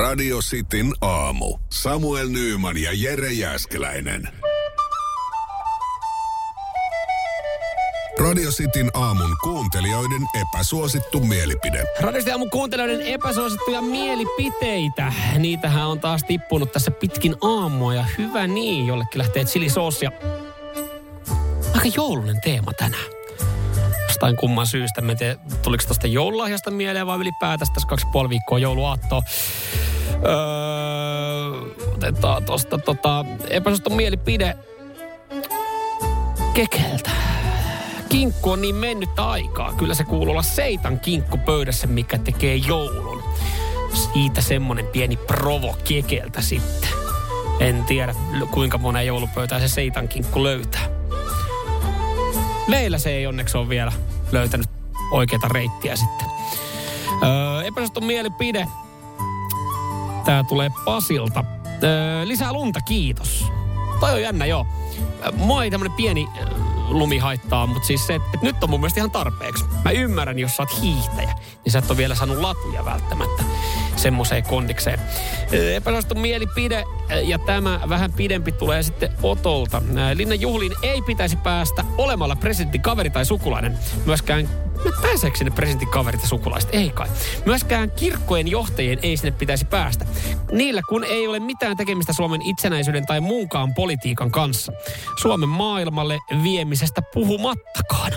[0.00, 1.58] Radio Cityn aamu.
[1.72, 4.28] Samuel Nyyman ja Jere Jäskeläinen.
[8.18, 11.84] Radio Cityn aamun kuuntelijoiden epäsuosittu mielipide.
[12.00, 15.12] Radiosti aamun kuuntelijoiden epäsuosittuja mielipiteitä.
[15.38, 20.12] Niitähän on taas tippunut tässä pitkin aamua ja hyvä niin, jollekin lähtee chilisoosia.
[21.74, 23.04] Aika joulunen teema tänään.
[24.08, 25.00] Jostain kumman syystä.
[25.00, 29.22] Mä en tiedä, tuliko tuosta joululahjasta mieleen vai ylipäätänsä tässä kaksi puoli viikkoa jouluaattoa.
[30.26, 34.56] Öö, otetaan tuosta tota, epäsuosittu mielipide
[36.54, 37.10] kekeltä
[38.10, 39.72] kinkku on niin mennyttä aikaa.
[39.72, 43.22] Kyllä se kuuluu olla seitan kinkku pöydässä, mikä tekee joulun.
[43.92, 46.90] Siitä semmonen pieni provo kekeltä sitten.
[47.60, 48.14] En tiedä,
[48.50, 50.88] kuinka monen joulupöytää se seitan kinkku löytää.
[52.68, 53.92] Meillä se ei onneksi ole vielä
[54.32, 54.66] löytänyt
[55.12, 56.26] oikeata reittiä sitten.
[57.22, 58.66] Öö, epäsuosittu mielipide.
[60.30, 61.44] Tää tulee Pasilta.
[61.82, 63.44] Öö, lisää lunta, kiitos.
[64.00, 64.66] Toi on jännä, joo.
[65.32, 66.28] Mua ei tämmönen pieni
[66.88, 69.64] lumi haittaa, mutta siis se, että, nyt on mun mielestä ihan tarpeeksi.
[69.84, 73.42] Mä ymmärrän, jos sä oot hiihtäjä, niin sä et ole vielä saanut latuja välttämättä
[74.00, 75.00] semmoiseen kondikseen.
[75.74, 76.84] Epäsuosittu mielipide
[77.24, 79.82] ja tämä vähän pidempi tulee sitten Otolta.
[80.14, 83.78] Linnan juhliin ei pitäisi päästä olemalla presidentin kaveri tai sukulainen.
[84.06, 84.48] Myöskään
[85.02, 86.70] Pääseekö sinne presidentin kaverit ja sukulaiset?
[86.72, 87.08] Ei kai.
[87.46, 90.06] Myöskään kirkkojen johtajien ei sinne pitäisi päästä.
[90.52, 94.72] Niillä kun ei ole mitään tekemistä Suomen itsenäisyyden tai muunkaan politiikan kanssa.
[95.16, 98.12] Suomen maailmalle viemisestä puhumattakaan.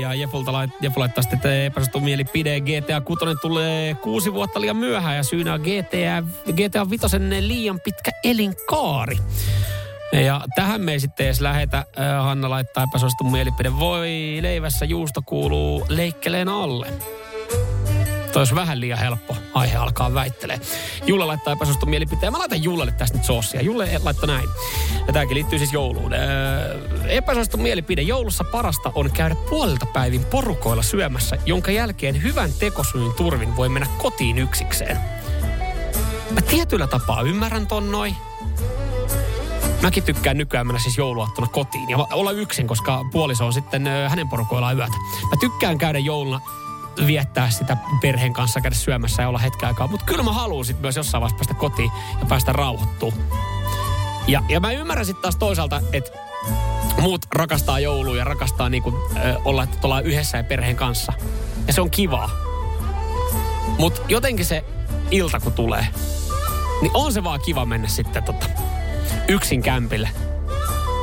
[0.00, 2.60] Ja Jefulta lait, Jefu laittaa sitten, että epäsuosittu mielipide.
[2.60, 7.06] GTA 6 tulee kuusi vuotta liian myöhään ja syynä on GTA, GTA 5
[7.40, 9.18] liian pitkä elinkaari.
[10.12, 11.86] Ja tähän me ei sitten edes lähetä.
[12.22, 13.72] Hanna laittaa epäsuosittu mielipide.
[13.78, 16.86] Voi leivässä juusto kuuluu leikkeleen alle.
[18.32, 20.60] Toi olisi vähän liian helppo aihe alkaa väittelee.
[21.06, 22.32] Julle laittaa epäsuosittu mielipiteen.
[22.32, 23.62] Mä laitan Jullelle tästä nyt soosia.
[23.62, 24.48] Julle laittoi näin.
[25.06, 26.12] Ja tämäkin liittyy siis jouluun.
[26.12, 26.78] Öö,
[27.16, 28.02] epäsuosittu mielipide.
[28.02, 33.88] Joulussa parasta on käydä puolelta päivin porukoilla syömässä, jonka jälkeen hyvän tekosyyn turvin voi mennä
[33.98, 34.98] kotiin yksikseen.
[36.30, 38.16] Mä tietyllä tapaa ymmärrän ton noin.
[39.82, 44.28] Mäkin tykkään nykyään mennä siis jouluaattona kotiin ja olla yksin, koska puoliso on sitten hänen
[44.28, 44.96] porukoillaan yötä.
[45.30, 46.40] Mä tykkään käydä jouluna
[47.06, 49.86] viettää sitä perheen kanssa, käydä syömässä ja olla hetken aikaa.
[49.86, 51.90] Mutta kyllä mä haluan sitten myös jossain vaiheessa päästä kotiin
[52.20, 53.12] ja päästä rauhoittua.
[54.26, 56.10] Ja, ja mä ymmärrän sitten taas toisaalta, että
[57.00, 61.12] muut rakastaa joulua ja rakastaa niinku, ö, olla, että ollaan yhdessä ja perheen kanssa.
[61.66, 62.30] Ja se on kivaa.
[63.78, 64.64] Mutta jotenkin se
[65.10, 65.86] ilta kun tulee,
[66.82, 68.46] niin on se vaan kiva mennä sitten tota,
[69.28, 70.10] yksin kämpille.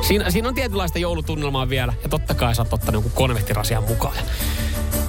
[0.06, 1.92] Siinä, siinä on tietynlaista joulutunnelmaa vielä.
[2.02, 4.16] Ja totta kai sä oot ottanut jonkun konvehtirasian mukaan.
[4.16, 4.22] Ja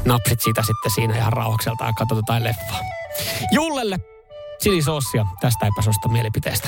[0.06, 2.80] napsit sitä sitten siinä ihan rauhakselta ja katsot jotain leffaa.
[3.52, 4.00] Jullelle
[4.64, 6.68] chilisoosia tästä epäsuosta mielipiteestä.